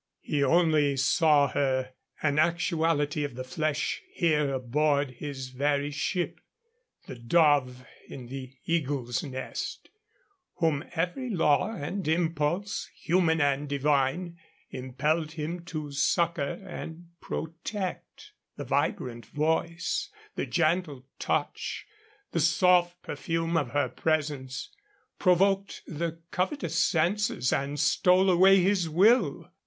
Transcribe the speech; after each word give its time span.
He 0.21 0.43
only 0.43 0.97
saw 0.97 1.49
her 1.49 1.93
an 2.23 2.39
actuality 2.39 3.23
of 3.23 3.35
the 3.35 3.43
flesh 3.43 4.01
here 4.11 4.51
aboard 4.51 5.11
his 5.11 5.49
very 5.49 5.91
ship 5.91 6.41
the 7.05 7.13
dove 7.13 7.85
in 8.09 8.25
the 8.25 8.55
eagle's 8.65 9.21
nest, 9.21 9.91
whom 10.55 10.83
every 10.95 11.29
law 11.29 11.75
and 11.75 12.07
impulse, 12.07 12.89
human 12.95 13.39
and 13.39 13.69
divine, 13.69 14.39
impelled 14.71 15.33
him 15.33 15.63
to 15.65 15.91
succor 15.91 16.59
and 16.67 17.09
protect. 17.21 18.31
The 18.57 18.63
vibrant 18.65 19.27
voice, 19.27 20.09
the 20.33 20.47
gentle 20.47 21.05
touch, 21.19 21.85
the 22.31 22.39
soft 22.39 22.99
perfume 23.03 23.55
of 23.55 23.69
her 23.69 23.87
presence 23.89 24.69
provoked 25.19 25.83
the 25.85 26.19
covetous 26.31 26.75
senses 26.79 27.53
and 27.53 27.79
stole 27.79 28.31
away 28.31 28.63
his 28.63 28.89
will. 28.89 29.51